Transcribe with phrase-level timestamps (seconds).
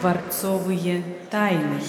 [0.00, 1.80] Дворцовые тайны.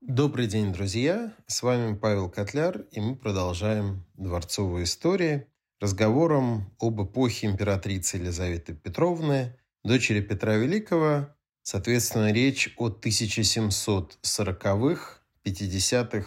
[0.00, 1.34] Добрый день, друзья!
[1.46, 5.46] С вами Павел Котляр, и мы продолжаем дворцовые истории
[5.80, 11.28] разговором об эпохе императрицы Елизаветы Петровны, дочери Петра Великого.
[11.62, 16.26] Соответственно, речь о 1740-х, 50-х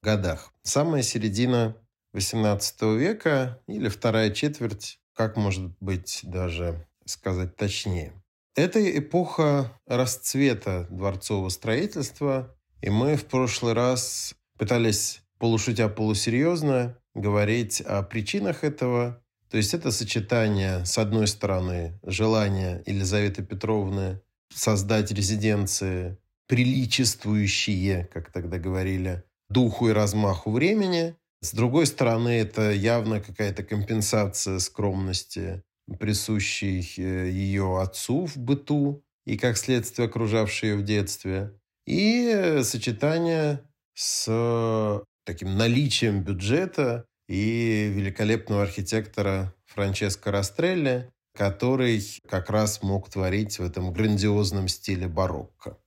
[0.00, 0.52] годах.
[0.62, 1.76] Самая середина
[2.14, 8.12] XVIII века или вторая четверть, как может быть даже сказать точнее.
[8.58, 18.02] Это эпоха расцвета дворцового строительства, и мы в прошлый раз пытались полушутя полусерьезно говорить о
[18.02, 19.22] причинах этого.
[19.48, 24.20] То есть это сочетание, с одной стороны, желания Елизаветы Петровны
[24.52, 26.18] создать резиденции,
[26.48, 31.14] приличествующие, как тогда говорили, духу и размаху времени.
[31.42, 35.62] С другой стороны, это явно какая-то компенсация скромности,
[35.98, 41.58] присущей э, ее отцу в быту и, как следствие, окружавшей ее в детстве.
[41.86, 43.62] И сочетание
[43.94, 53.62] с таким наличием бюджета и великолепного архитектора Франческо Растрелли, который как раз мог творить в
[53.62, 55.78] этом грандиозном стиле барокко.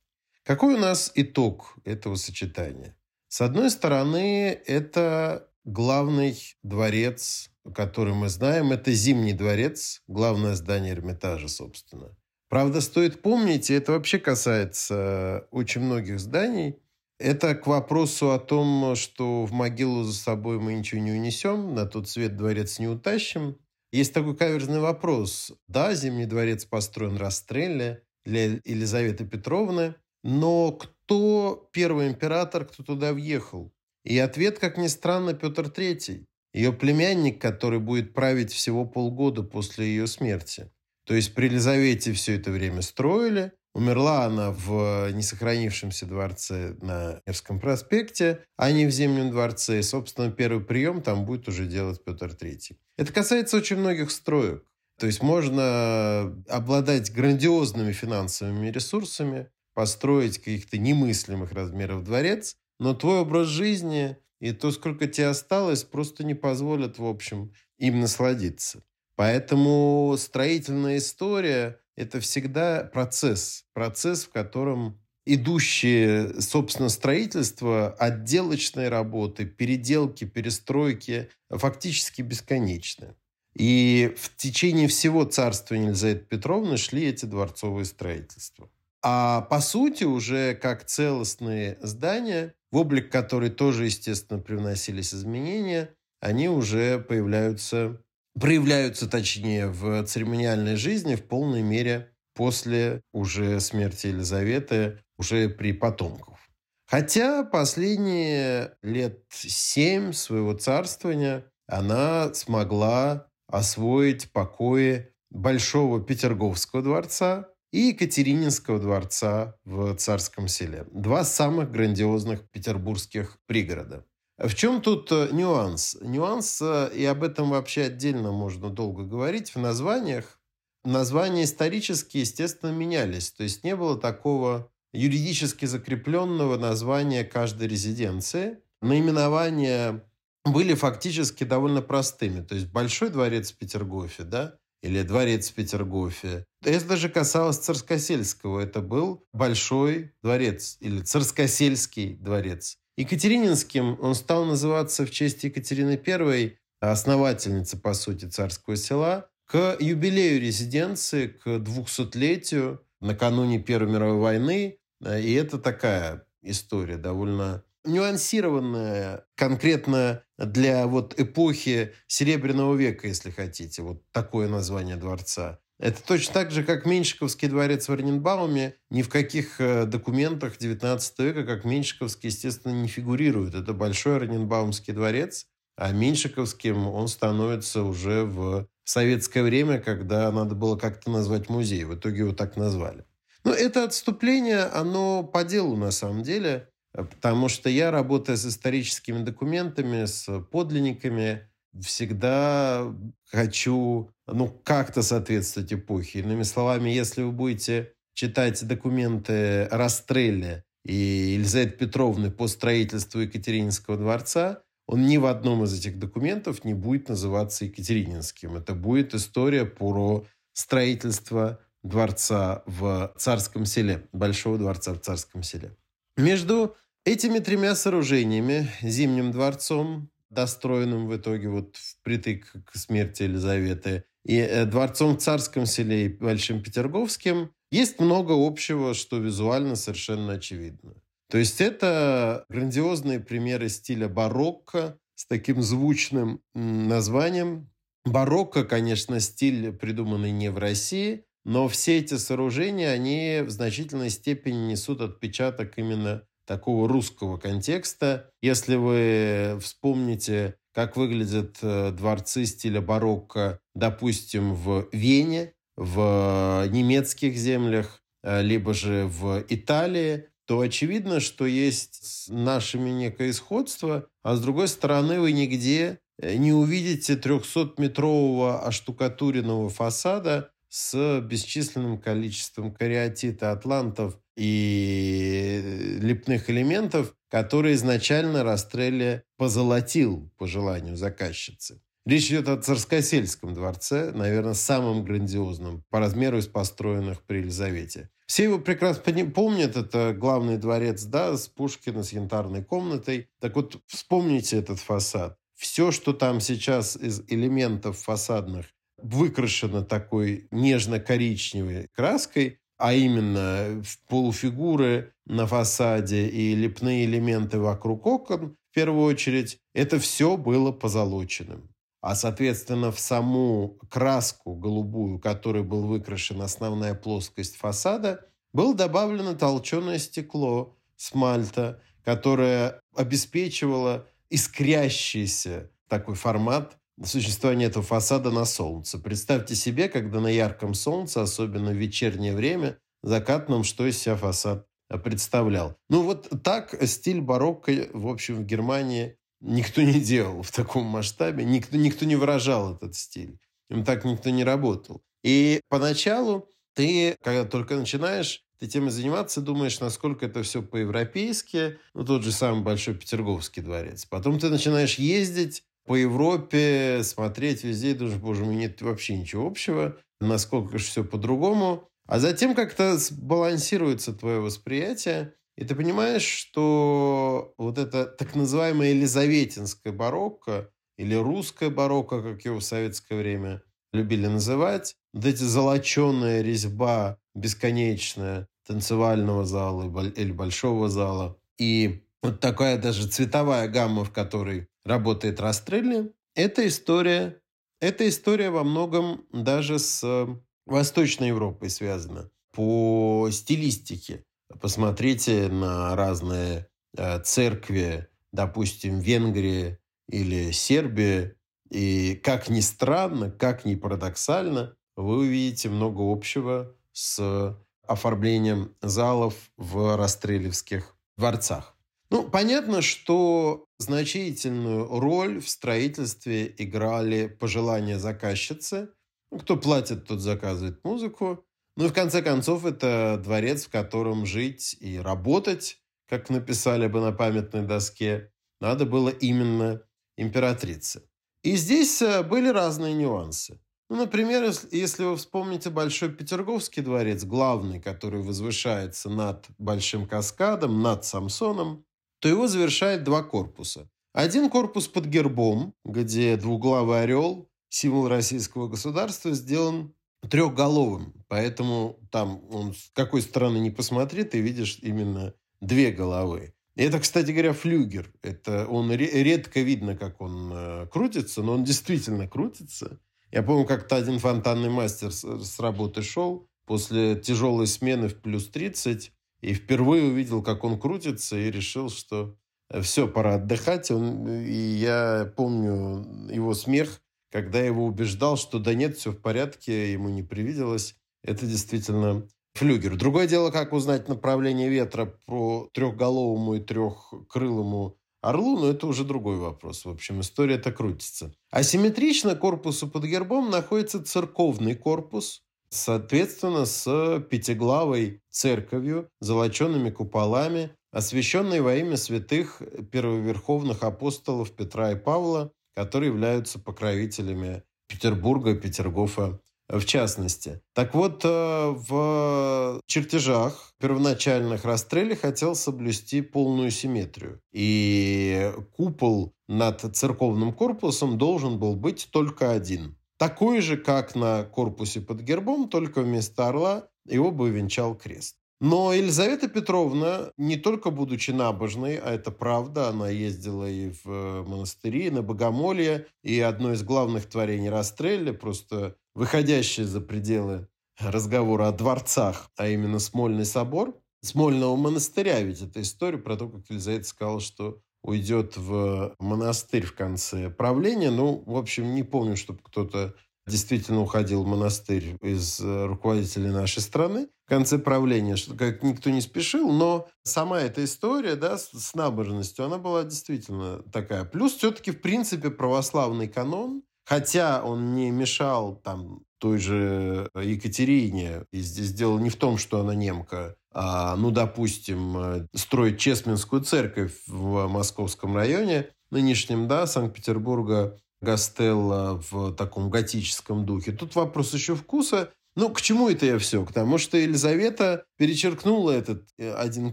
[0.44, 2.96] Какой у нас итог этого сочетания?
[3.28, 11.48] С одной стороны, это главный дворец, который мы знаем, это Зимний дворец, главное здание Эрмитажа,
[11.48, 12.16] собственно.
[12.48, 16.78] Правда, стоит помнить, и это вообще касается очень многих зданий,
[17.18, 21.86] это к вопросу о том, что в могилу за собой мы ничего не унесем, на
[21.86, 23.56] тот свет дворец не утащим.
[23.92, 25.52] Есть такой каверзный вопрос.
[25.68, 33.72] Да, Зимний дворец построен Растрелле для Елизаветы Петровны, но кто первый император, кто туда въехал?
[34.04, 36.24] И ответ, как ни странно, Петр III.
[36.52, 40.70] Ее племянник, который будет править всего полгода после ее смерти.
[41.04, 43.52] То есть при Елизавете все это время строили.
[43.74, 49.78] Умерла она в несохранившемся дворце на Невском проспекте, а не в Зимнем дворце.
[49.78, 52.76] И, собственно, первый прием там будет уже делать Петр III.
[52.98, 54.64] Это касается очень многих строек.
[54.98, 63.48] То есть можно обладать грандиозными финансовыми ресурсами, построить каких-то немыслимых размеров дворец, но твой образ
[63.48, 68.82] жизни и то, сколько тебе осталось, просто не позволят, в общем, им насладиться.
[69.14, 73.66] Поэтому строительная история– это всегда процесс.
[73.72, 83.14] Процесс, в котором идущие, собственно, строительство, отделочные работы, переделки, перестройки фактически бесконечны.
[83.54, 88.68] И в течение всего царствования Елизаветы Петровны шли эти дворцовые строительства.
[89.02, 95.90] А по сути уже как целостные здания, в облик которой тоже, естественно, привносились изменения,
[96.20, 98.00] они уже появляются,
[98.38, 106.38] проявляются, точнее, в церемониальной жизни в полной мере после уже смерти Елизаветы, уже при потомках.
[106.86, 118.78] Хотя последние лет семь своего царствования она смогла освоить покои Большого Петерговского дворца, и Екатерининского
[118.78, 120.86] дворца в Царском селе.
[120.92, 124.04] Два самых грандиозных петербургских пригорода.
[124.38, 125.96] В чем тут э, нюанс?
[126.00, 130.40] Нюанс, э, и об этом вообще отдельно можно долго говорить, в названиях.
[130.84, 133.30] Названия исторически, естественно, менялись.
[133.30, 138.58] То есть не было такого юридически закрепленного названия каждой резиденции.
[138.80, 140.04] Наименования
[140.44, 142.42] были фактически довольно простыми.
[142.42, 146.44] То есть Большой дворец в Петергофе, да, или дворец в Петергофе.
[146.64, 148.60] Это даже касалось Царскосельского.
[148.60, 152.78] Это был большой дворец или Царскосельский дворец.
[152.96, 160.40] Екатерининским он стал называться в честь Екатерины I, основательницы, по сути, царского села, к юбилею
[160.40, 164.78] резиденции, к 200-летию накануне Первой мировой войны.
[165.00, 173.82] И это такая история довольно нюансированная конкретно для вот эпохи Серебряного века, если хотите.
[173.82, 175.60] Вот такое название дворца.
[175.78, 178.76] Это точно так же, как Меньшиковский дворец в Орненбауме.
[178.90, 183.54] Ни в каких э, документах XIX века, как Меньшиковский, естественно, не фигурирует.
[183.54, 185.46] Это большой Орненбаумский дворец,
[185.76, 191.84] а Меньшиковским он становится уже в советское время, когда надо было как-то назвать музей.
[191.84, 193.04] В итоге его так назвали.
[193.44, 196.68] Но это отступление, оно по делу на самом деле.
[196.92, 201.48] Потому что я, работая с историческими документами, с подлинниками,
[201.80, 202.94] всегда
[203.24, 206.20] хочу ну, как-то соответствовать эпохе.
[206.20, 214.62] Иными словами, если вы будете читать документы Растрелли и Елизаветы Петровны по строительству Екатерининского дворца,
[214.86, 218.56] он ни в одном из этих документов не будет называться Екатерининским.
[218.56, 225.76] Это будет история про строительство дворца в Царском селе, Большого дворца в Царском селе.
[226.16, 234.36] Между этими тремя сооружениями, Зимним дворцом, достроенным в итоге вот впритык к смерти Елизаветы, и
[234.36, 240.94] э, дворцом в Царском селе и Большим Петерговским, есть много общего, что визуально совершенно очевидно.
[241.30, 247.70] То есть это грандиозные примеры стиля барокко с таким звучным названием.
[248.04, 254.72] Барокко, конечно, стиль, придуманный не в России, но все эти сооружения, они в значительной степени
[254.72, 258.30] несут отпечаток именно такого русского контекста.
[258.40, 268.02] Если вы вспомните, как выглядят э, дворцы стиля барокко, допустим, в Вене, в немецких землях,
[268.22, 274.40] э, либо же в Италии, то очевидно, что есть с нашими некое сходство, а с
[274.42, 284.18] другой стороны вы нигде э, не увидите 300-метрового оштукатуренного фасада с бесчисленным количеством кариатита, атлантов
[284.36, 291.82] и лепных элементов, которые изначально Растрелли позолотил по желанию заказчицы.
[292.06, 298.08] Речь идет о Царскосельском дворце, наверное, самом грандиозном по размеру из построенных при Елизавете.
[298.24, 303.28] Все его прекрасно помнят, это главный дворец, да, с Пушкина, с янтарной комнатой.
[303.40, 305.36] Так вот, вспомните этот фасад.
[305.54, 308.66] Все, что там сейчас из элементов фасадных
[309.02, 318.56] выкрашено такой нежно-коричневой краской, а именно в полуфигуры на фасаде и лепные элементы вокруг окон,
[318.70, 321.68] в первую очередь, это все было позолоченным.
[322.00, 329.98] А, соответственно, в саму краску голубую, которой был выкрашен основная плоскость фасада, было добавлено толченое
[329.98, 338.98] стекло, смальта, которое обеспечивало искрящийся такой формат существования этого фасада на солнце.
[338.98, 344.66] Представьте себе, когда на ярком солнце, особенно в вечернее время, закатном, что из себя фасад
[345.04, 345.76] представлял.
[345.88, 351.44] Ну вот так стиль барокко, в общем, в Германии никто не делал в таком масштабе,
[351.44, 353.38] никто, никто не выражал этот стиль.
[353.70, 355.02] Им так никто не работал.
[355.22, 362.04] И поначалу ты, когда только начинаешь ты темой заниматься, думаешь, насколько это все по-европейски, ну,
[362.04, 364.06] тот же самый Большой Петерговский дворец.
[364.06, 369.98] Потом ты начинаешь ездить по Европе, смотреть везде, думаешь, боже мой, нет вообще ничего общего,
[370.20, 371.88] насколько же все по-другому.
[372.06, 379.92] А затем как-то балансируется твое восприятие, и ты понимаешь, что вот это так называемое елизаветинское
[379.92, 383.62] барокко или русское барокко, как его в советское время
[383.92, 389.84] любили называть, вот эти золоченая резьба бесконечная танцевального зала
[390.16, 397.40] или большого зала, и вот такая даже цветовая гамма, в которой работает Растрелли, это история,
[397.80, 400.26] эта история во многом даже с
[400.66, 404.24] Восточной Европой связана по стилистике.
[404.60, 409.78] Посмотрите на разные э, церкви, допустим, Венгрии
[410.08, 411.34] или Сербии,
[411.70, 419.96] и как ни странно, как ни парадоксально, вы увидите много общего с оформлением залов в
[419.96, 421.76] расстрелевских дворцах.
[422.12, 428.90] Ну, понятно, что значительную роль в строительстве играли пожелания заказчицы.
[429.30, 431.42] Ну, кто платит, тот заказывает музыку.
[431.78, 437.00] Ну и в конце концов, это дворец, в котором жить и работать, как написали бы
[437.00, 439.80] на памятной доске, надо было именно
[440.18, 441.08] императрице.
[441.42, 443.58] И здесь э, были разные нюансы.
[443.88, 451.06] Ну, например, если вы вспомните Большой Петерговский дворец, главный, который возвышается над Большим каскадом, над
[451.06, 451.86] Самсоном,
[452.22, 453.90] то его завершает два корпуса.
[454.12, 459.92] Один корпус под гербом, где двуглавый орел, символ российского государства, сделан
[460.30, 461.14] трехголовым.
[461.26, 466.54] Поэтому там он с какой стороны не посмотри, ты видишь именно две головы.
[466.76, 468.12] И это, кстати говоря, флюгер.
[468.22, 473.00] Это он редко видно, как он э, крутится, но он действительно крутится.
[473.32, 479.10] Я помню, как-то один фонтанный мастер с, работы шел после тяжелой смены в плюс 30
[479.42, 482.36] и впервые увидел, как он крутится, и решил, что
[482.70, 483.90] э, все, пора отдыхать.
[483.90, 489.20] Он, и я помню его смех, когда я его убеждал, что да нет, все в
[489.20, 490.94] порядке, ему не привиделось.
[491.24, 492.96] Это действительно флюгер.
[492.96, 499.36] Другое дело, как узнать направление ветра по трехголовому и трехкрылому орлу, но это уже другой
[499.36, 499.84] вопрос.
[499.84, 501.34] В общем, история это крутится.
[501.50, 511.74] Асимметрично корпусу под гербом находится церковный корпус, соответственно, с пятиглавой церковью, золоченными куполами, освященной во
[511.74, 512.60] имя святых
[512.90, 520.60] первоверховных апостолов Петра и Павла, которые являются покровителями Петербурга, Петергофа в частности.
[520.74, 527.40] Так вот, э, в чертежах первоначальных Растрелли хотел соблюсти полную симметрию.
[527.52, 532.96] И купол над церковным корпусом должен был быть только один.
[533.22, 538.34] Такой же, как на корпусе под гербом, только вместо орла его бы венчал крест.
[538.60, 544.42] Но Елизавета Петровна, не только будучи набожной, а это правда, она ездила и в э,
[544.42, 550.66] монастыри, и на богомолье, и одно из главных творений Растрелли, просто выходящее за пределы
[550.98, 556.68] разговора о дворцах, а именно Смольный собор, Смольного монастыря, ведь это история про то, как
[556.68, 561.10] Елизавета сказала, что уйдет в монастырь в конце правления.
[561.10, 563.14] Ну, в общем, не помню, чтобы кто-то
[563.46, 569.10] действительно уходил в монастырь из э, руководителей нашей страны в конце правления, что как никто
[569.10, 574.24] не спешил, но сама эта история да, с, с набожностью, она была действительно такая.
[574.24, 581.60] Плюс все-таки, в принципе, православный канон, хотя он не мешал там той же Екатерине, и
[581.60, 587.66] здесь дело не в том, что она немка, ну, допустим, э, строить Чесменскую церковь в
[587.68, 593.92] московском районе, нынешнем, да, Санкт-Петербурга, Гастелла в таком готическом духе.
[593.92, 595.30] Тут вопрос еще вкуса.
[595.54, 596.64] Ну, к чему это я все?
[596.64, 599.92] К тому, что Елизавета перечеркнула этот э, один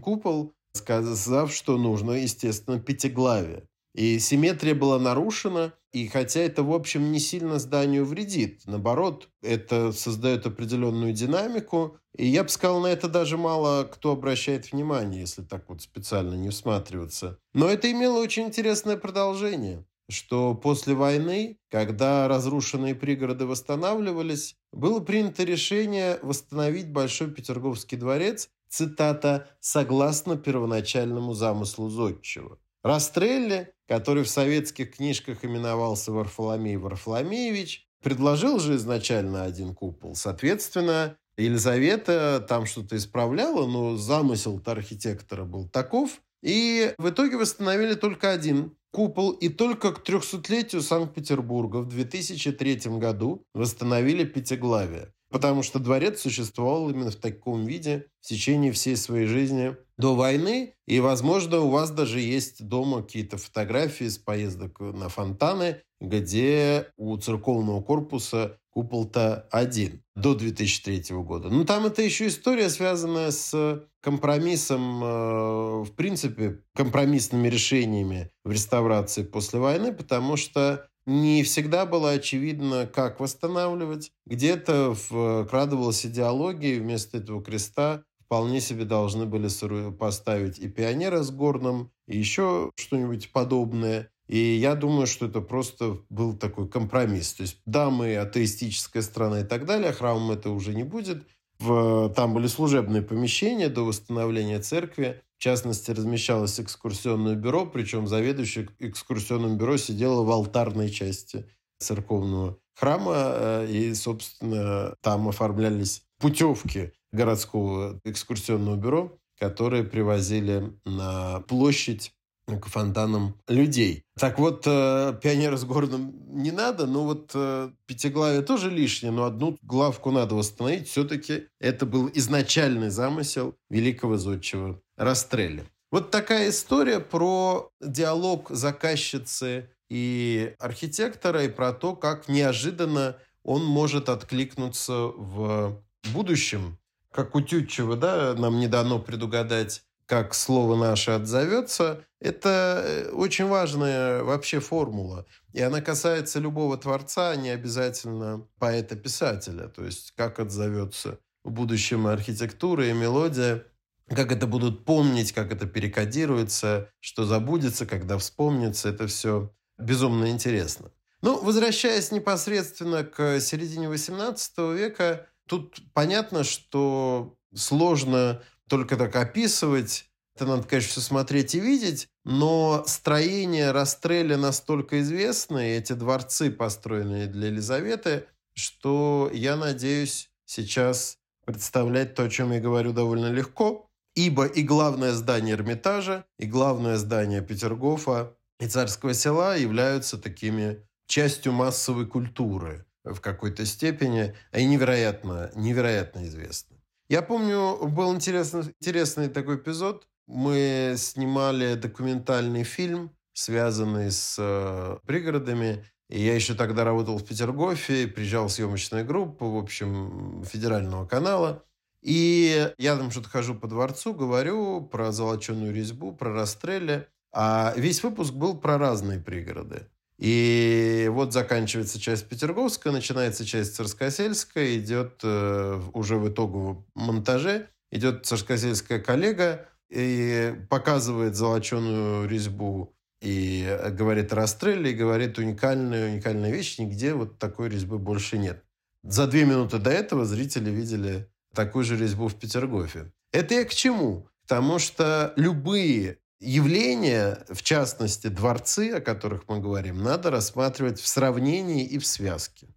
[0.00, 3.64] купол, сказав, что нужно, естественно, пятиглавие.
[3.94, 9.92] И симметрия была нарушена, и хотя это, в общем, не сильно зданию вредит, наоборот, это
[9.92, 15.42] создает определенную динамику, и я бы сказал, на это даже мало кто обращает внимание, если
[15.42, 17.38] так вот специально не всматриваться.
[17.54, 25.44] Но это имело очень интересное продолжение что после войны, когда разрушенные пригороды восстанавливались, было принято
[25.44, 32.58] решение восстановить Большой Петерговский дворец, цитата, «согласно первоначальному замыслу Зодчего».
[32.82, 40.14] Растрелли, который в советских книжках именовался Варфоломей Варфоломеевич, предложил же изначально один купол.
[40.14, 46.20] Соответственно, Елизавета там что-то исправляла, но замысел-то архитектора был таков.
[46.42, 53.44] И в итоге восстановили только один купол, и только к 300-летию Санкт-Петербурга в 2003 году
[53.54, 55.12] восстановили Пятиглавие.
[55.30, 60.74] Потому что дворец существовал именно в таком виде в течение всей своей жизни до войны.
[60.86, 67.16] И, возможно, у вас даже есть дома какие-то фотографии с поездок на фонтаны, где у
[67.16, 71.48] церковного корпуса купол-то один до 2003 года.
[71.48, 79.22] Ну, там это еще история, связанная с компромиссом, э, в принципе, компромиссными решениями в реставрации
[79.22, 84.12] после войны, потому что не всегда было очевидно, как восстанавливать.
[84.26, 89.48] Где-то вкрадывалась идеология, и вместо этого креста вполне себе должны были
[89.90, 94.10] поставить и пионера с горным, и еще что-нибудь подобное.
[94.28, 97.32] И я думаю, что это просто был такой компромисс.
[97.32, 101.26] То есть, да, мы атеистическая страна и так далее, а храмом это уже не будет.
[101.60, 105.20] В, там были служебные помещения до восстановления церкви.
[105.36, 111.46] В частности, размещалось экскурсионное бюро, причем заведующий экскурсионным бюро сидела в алтарной части
[111.78, 113.12] церковного храма.
[113.14, 122.14] Э, и, собственно, там оформлялись путевки городского экскурсионного бюро, которые привозили на площадь
[122.58, 124.04] к фонтанам людей.
[124.18, 129.24] Так вот, э, пионера с городом не надо, но вот э, пятиглавие тоже лишнее, но
[129.24, 130.88] одну главку надо восстановить.
[130.88, 135.64] Все-таки это был изначальный замысел великого зодчего Растрелли.
[135.90, 144.08] Вот такая история про диалог заказчицы и архитектора, и про то, как неожиданно он может
[144.08, 146.78] откликнуться в будущем.
[147.10, 153.46] Как у Тютчева, да, нам не дано предугадать как слово наше отзовется, это э, очень
[153.46, 155.24] важная вообще формула.
[155.52, 159.68] И она касается любого творца, а не обязательно поэта-писателя.
[159.68, 163.62] То есть как отзовется в будущем архитектура и мелодия,
[164.08, 168.88] как это будут помнить, как это перекодируется, что забудется, когда вспомнится.
[168.88, 170.90] Это все безумно интересно.
[171.22, 180.06] Ну, возвращаясь непосредственно к середине XVIII века, тут понятно, что сложно только так описывать.
[180.34, 187.26] Это надо, конечно, все смотреть и видеть, но строение Растреля настолько известны, эти дворцы, построенные
[187.26, 194.46] для Елизаветы, что я надеюсь сейчас представлять то, о чем я говорю, довольно легко, ибо
[194.46, 202.06] и главное здание Эрмитажа, и главное здание Петергофа и Царского села являются такими частью массовой
[202.06, 206.79] культуры в какой-то степени, и невероятно, невероятно известны.
[207.10, 210.06] Я помню, был интересный, интересный такой эпизод.
[210.28, 215.84] Мы снимали документальный фильм, связанный с э, пригородами.
[216.08, 221.64] И я еще тогда работал в Петергофе, приезжал в съемочную группу, в общем, федерального канала.
[222.00, 227.08] И я там что-то хожу по дворцу, говорю про золоченую резьбу, про расстреле.
[227.32, 229.88] А весь выпуск был про разные пригороды.
[230.20, 238.26] И вот заканчивается часть Петерговская, начинается часть Царскосельская, идет э, уже в итоговом монтаже, идет
[238.26, 247.14] Царскосельская коллега и показывает золоченую резьбу и говорит о и говорит уникальную, уникальную вещь, нигде
[247.14, 248.62] вот такой резьбы больше нет.
[249.02, 253.10] За две минуты до этого зрители видели такую же резьбу в Петергофе.
[253.32, 254.28] Это я к чему?
[254.42, 261.84] Потому что любые явления, в частности дворцы, о которых мы говорим, надо рассматривать в сравнении
[261.84, 262.68] и в связке.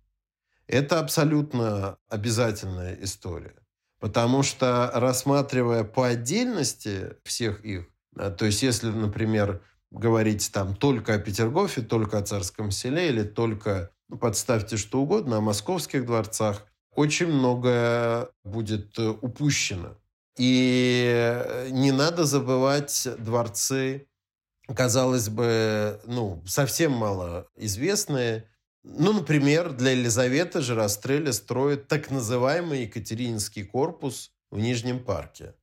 [0.67, 3.55] Это абсолютно обязательная история.
[3.99, 11.13] Потому что рассматривая по отдельности всех их, э, то есть если, например, говорить там только
[11.13, 16.65] о Петергофе, только о Царском селе или только, ну, подставьте что угодно, о московских дворцах,
[16.95, 19.95] очень многое будет э, упущено.
[20.37, 24.07] И э, не надо забывать дворцы,
[24.75, 28.49] казалось бы, ну, совсем мало известные.
[28.83, 35.53] Ну, например, для Елизаветы же Растрелли строит так называемый Екатерининский корпус в Нижнем парке.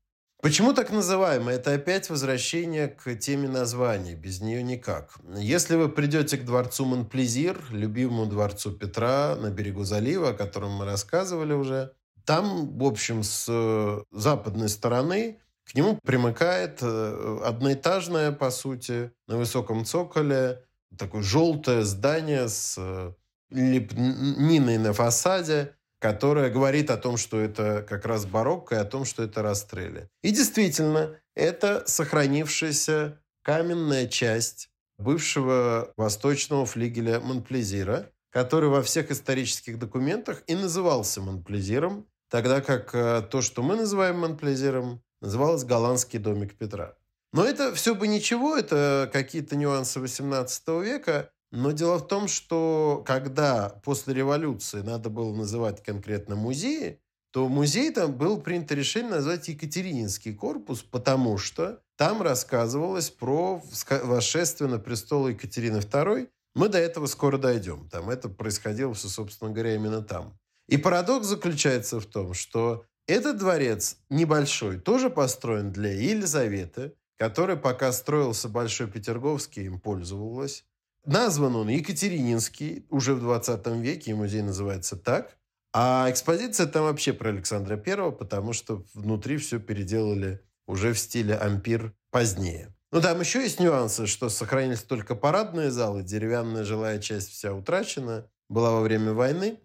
[0.42, 1.56] Почему так называемый?
[1.56, 4.14] Это опять возвращение к теме названий.
[4.14, 5.18] Без нее никак.
[5.36, 10.86] Если вы придете к дворцу Монплезир, любимому дворцу Петра на берегу залива, о котором мы
[10.86, 11.92] рассказывали уже,
[12.30, 19.36] там, в общем, с э, западной стороны к нему примыкает э, одноэтажное, по сути, на
[19.36, 20.64] высоком цоколе,
[20.96, 23.14] такое желтое здание с э,
[23.50, 29.04] лепниной на фасаде, которая говорит о том, что это как раз барокко, и о том,
[29.04, 30.08] что это расстрели.
[30.22, 40.44] И действительно, это сохранившаяся каменная часть бывшего восточного флигеля Монплезира, который во всех исторических документах
[40.46, 46.94] и назывался Монплезиром, тогда как э, то, что мы называем Монплезиром, называлось Голландский домик Петра.
[47.32, 53.02] Но это все бы ничего, это какие-то нюансы 18 века, но дело в том, что
[53.06, 57.00] когда после революции надо было называть конкретно музеи,
[57.32, 63.62] то музей там был принято решение назвать Екатерининский корпус, потому что там рассказывалось про
[64.02, 66.28] восшествие на престол Екатерины II.
[66.54, 67.88] Мы до этого скоро дойдем.
[67.88, 70.39] Там это происходило все, собственно говоря, именно там.
[70.70, 77.90] И парадокс заключается в том, что этот дворец небольшой тоже построен для Елизаветы, который пока
[77.90, 80.64] строился Большой Петерговский, им пользовалась.
[81.04, 85.36] Назван он Екатерининский, уже в 20 веке, и музей называется так.
[85.72, 91.34] А экспозиция там вообще про Александра Первого, потому что внутри все переделали уже в стиле
[91.34, 92.72] ампир позднее.
[92.92, 98.30] Ну, там еще есть нюансы, что сохранились только парадные залы, деревянная жилая часть вся утрачена,
[98.48, 99.58] была во время войны.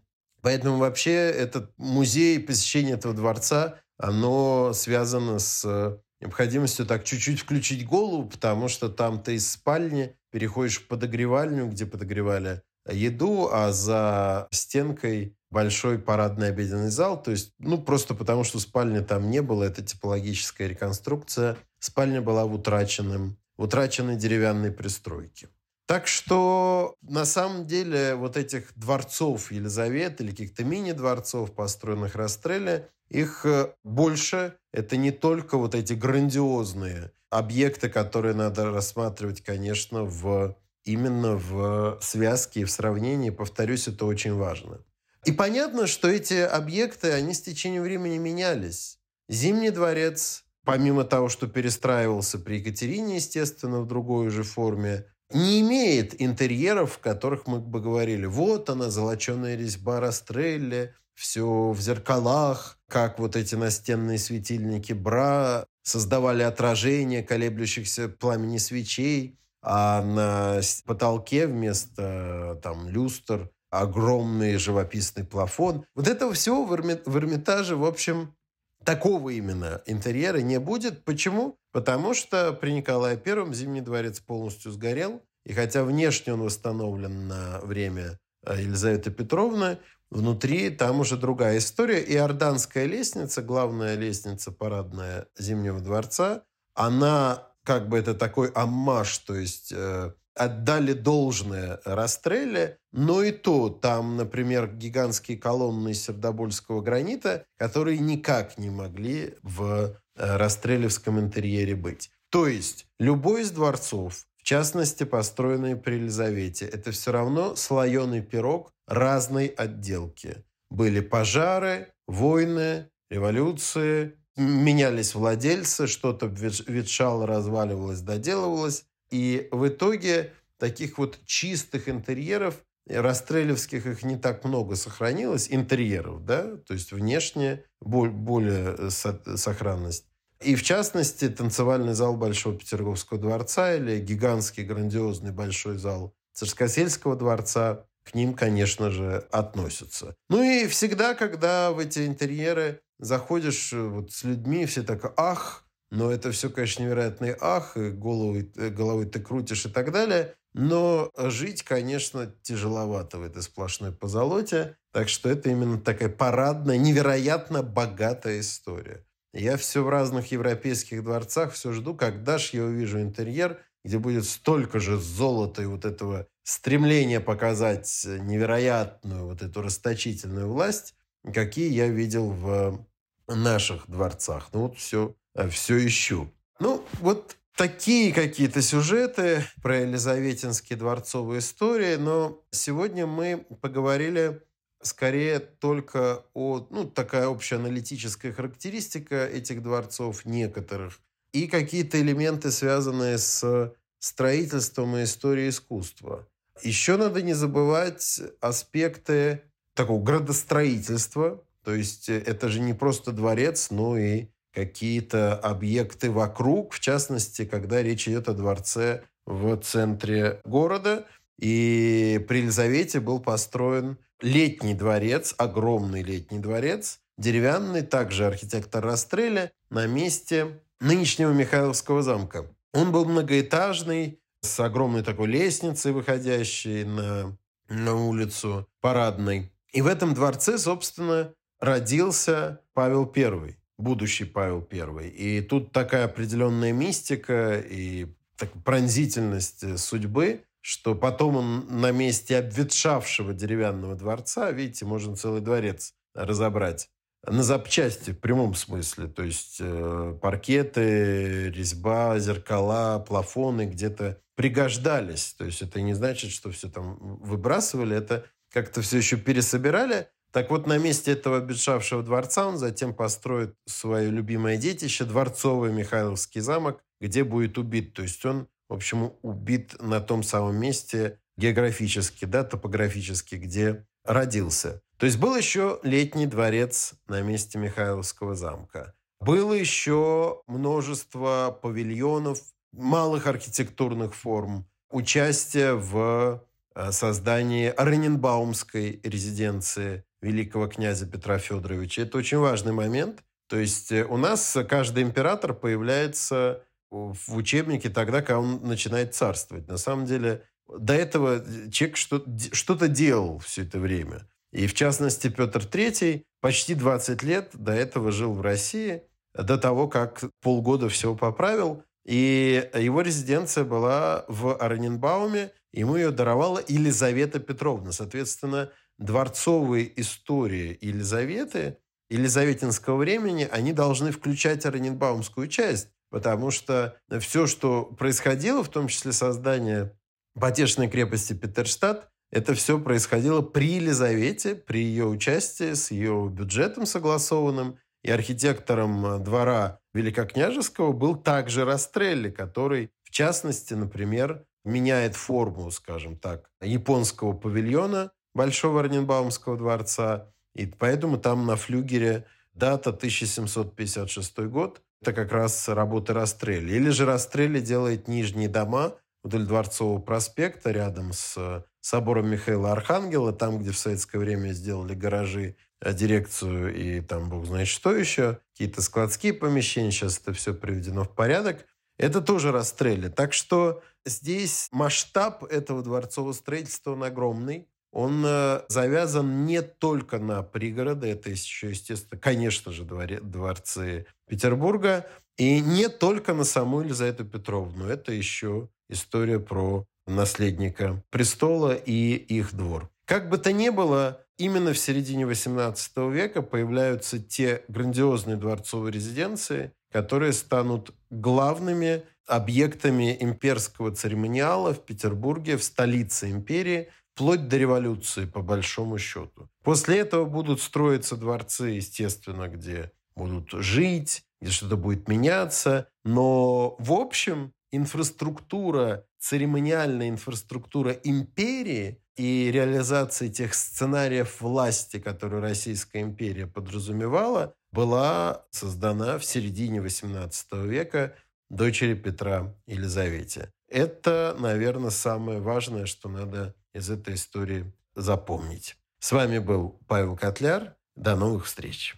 [0.46, 8.30] Поэтому вообще этот музей, посещение этого дворца, оно связано с необходимостью так чуть-чуть включить голову,
[8.30, 15.36] потому что там ты из спальни переходишь в подогревальню, где подогревали еду, а за стенкой
[15.50, 17.20] большой парадный обеденный зал.
[17.24, 21.58] То есть, ну, просто потому, что спальни там не было, это типологическая реконструкция.
[21.80, 25.48] Спальня была в утраченном, в утраченной деревянной пристройке.
[25.88, 33.46] Так что, на самом деле, вот этих дворцов Елизаветы или каких-то мини-дворцов, построенных Растреле, их
[33.46, 34.56] э, больше.
[34.74, 42.62] Это не только вот эти грандиозные объекты, которые надо рассматривать, конечно, в, именно в связке
[42.62, 43.30] и в сравнении.
[43.30, 44.80] Повторюсь, это очень важно.
[45.26, 49.00] И понятно, что эти объекты, они с течением времени менялись.
[49.28, 56.22] Зимний дворец, помимо того, что перестраивался при Екатерине, естественно, в другой уже форме, не имеет
[56.22, 63.20] интерьеров, в которых мы бы говорили, вот она, золоченая резьба Растрелли, все в зеркалах, как
[63.20, 72.88] вот эти настенные светильники бра создавали отражение колеблющихся пламени свечей, а на потолке вместо там
[72.90, 75.86] люстр огромный живописный плафон.
[75.96, 78.36] Вот этого всего в, Эрмитаже, в общем,
[78.84, 81.04] такого именно интерьера не будет.
[81.04, 81.58] Почему?
[81.76, 85.22] Потому что при Николае Первом Зимний дворец полностью сгорел.
[85.44, 89.78] И хотя внешне он восстановлен на время э, Елизаветы Петровны,
[90.10, 92.02] внутри там уже другая история.
[92.02, 99.36] И Орданская лестница, главная лестница парадная Зимнего дворца, она как бы это такой аммаж, то
[99.36, 107.46] есть э, отдали должное Растрелле, но и то там, например, гигантские колонны из сердобольского гранита,
[107.58, 112.12] которые никак не могли в э, расстрелевском интерьере быть.
[112.30, 116.66] То есть любой из дворцов, в частности, построенные при Елизавете.
[116.66, 120.44] Это все равно слоеный пирог разной отделки.
[120.70, 128.86] Были пожары, войны, революции, менялись владельцы, что-то ветшало, разваливалось, доделывалось.
[129.12, 132.56] И в итоге таких вот чистых интерьеров,
[132.88, 140.06] расстрелевских их не так много сохранилось, интерьеров, да, то есть внешне более э, сохранность.
[140.42, 147.86] И в частности, танцевальный зал Большого Петерговского дворца или гигантский грандиозный большой зал Царскосельского дворца
[148.04, 150.16] к ним, конечно же, относятся.
[150.30, 155.65] Ну и всегда, когда в эти интерьеры заходишь э, вот с людьми, все так «ах»,
[155.96, 160.36] но это все, конечно, невероятный ах, и головой, э, головой ты крутишь и так далее.
[160.54, 164.78] Но жить, конечно, тяжеловато в этой сплошной позолоте.
[164.92, 169.06] Так что это именно такая парадная, невероятно богатая история.
[169.34, 174.26] Я все в разных европейских дворцах все жду, когда же я увижу интерьер, где будет
[174.26, 180.94] столько же золота и вот этого стремления показать невероятную вот эту расточительную власть,
[181.34, 182.86] какие я видел в
[183.28, 184.50] наших дворцах.
[184.54, 185.16] Ну вот все,
[185.50, 186.32] все ищу.
[186.60, 194.42] Ну вот такие какие-то сюжеты про Елизаветинские дворцовые истории, но сегодня мы поговорили
[194.82, 201.00] скорее только о, ну, такая общая аналитическая характеристика этих дворцов некоторых
[201.32, 206.28] и какие-то элементы, связанные с строительством и историей искусства.
[206.62, 209.42] Еще надо не забывать аспекты
[209.74, 216.80] такого градостроительства, то есть это же не просто дворец, но и какие-то объекты вокруг, в
[216.80, 221.06] частности, когда речь идет о дворце в центре города.
[221.38, 229.86] И при Елизавете был построен летний дворец, огромный летний дворец, деревянный, также архитектор Растреля, на
[229.86, 232.46] месте нынешнего Михайловского замка.
[232.74, 237.38] Он был многоэтажный, с огромной такой лестницей, выходящей на,
[237.68, 239.52] на улицу парадной.
[239.74, 245.10] И в этом дворце, собственно, родился Павел I, будущий Павел I.
[245.10, 248.08] И тут такая определенная мистика и
[248.38, 255.94] так, пронзительность судьбы, что потом он на месте обветшавшего деревянного дворца, видите, можно целый дворец
[256.14, 256.90] разобрать
[257.28, 259.08] на запчасти в прямом смысле.
[259.08, 265.34] То есть э, паркеты, резьба, зеркала, плафоны где-то пригождались.
[265.34, 270.08] То есть это не значит, что все там выбрасывали, это как-то все еще пересобирали.
[270.36, 276.42] Так вот, на месте этого обветшавшего дворца он затем построит свое любимое детище, дворцовый Михайловский
[276.42, 277.94] замок, где будет убит.
[277.94, 284.82] То есть он в общем, убит на том самом месте географически, да, топографически, где родился.
[284.98, 288.94] То есть был еще летний дворец на месте Михайловского замка.
[289.20, 292.40] Было еще множество павильонов,
[292.72, 296.44] малых архитектурных форм, участие в
[296.76, 302.04] э, создании Орененбаумской резиденции великого князя Петра Федоровича.
[302.04, 303.24] Это очень важный момент.
[303.48, 309.68] То есть э, у нас каждый император появляется в учебнике тогда, когда он начинает царствовать.
[309.68, 314.28] На самом деле, до этого человек что-то делал все это время.
[314.52, 319.88] И в частности, Петр III почти 20 лет до этого жил в России, до того,
[319.88, 321.84] как полгода все поправил.
[322.06, 327.92] И его резиденция была в Орененбауме, ему ее даровала Елизавета Петровна.
[327.92, 331.78] Соответственно, дворцовые истории Елизаветы,
[332.10, 339.12] Елизаветинского времени, они должны включать Орененбаумскую часть, потому что все, что происходило, в том числе
[339.12, 339.98] создание
[340.40, 347.78] потешной крепости Петерштадт, это все происходило при Елизавете, при ее участии, с ее бюджетом согласованным.
[348.04, 356.50] И архитектором двора Великокняжеского был также Растрелли, который, в частности, например, меняет форму, скажем так,
[356.62, 360.32] японского павильона Большого Орненбаумского дворца.
[360.54, 366.74] И поэтому там на флюгере дата 1756 год это как раз работа Растрелли.
[366.74, 373.60] Или же Растрелли делает нижние дома вдоль Дворцового проспекта, рядом с собором Михаила Архангела, там,
[373.60, 378.82] где в советское время сделали гаражи, э, дирекцию и там бог знает что еще, какие-то
[378.82, 381.66] складские помещения, сейчас это все приведено в порядок.
[381.98, 383.10] Это тоже Растрелли.
[383.10, 390.44] Так что здесь масштаб этого дворцового строительства, он огромный он э, завязан не только на
[390.44, 397.24] пригороды, это еще, естественно, конечно же, дворе, дворцы Петербурга, и не только на саму Елизавету
[397.24, 397.88] Петровну.
[397.88, 402.90] Это еще история про наследника престола и их двор.
[403.06, 409.72] Как бы то ни было, именно в середине XVIII века появляются те грандиозные дворцовые резиденции,
[409.94, 418.42] которые станут главными объектами имперского церемониала в Петербурге, в столице империи, вплоть до революции, по
[418.42, 419.50] большому счету.
[419.64, 425.88] После этого будут строиться дворцы, естественно, где будут жить, где что-то будет меняться.
[426.04, 436.48] Но, в общем, инфраструктура, церемониальная инфраструктура империи и реализация тех сценариев власти, которые Российская империя
[436.48, 441.16] подразумевала, была создана в середине XVIII века
[441.56, 443.50] дочери Петра Елизавете.
[443.68, 448.76] Это, наверное, самое важное, что надо из этой истории запомнить.
[449.00, 450.76] С вами был Павел Котляр.
[450.96, 451.96] До новых встреч.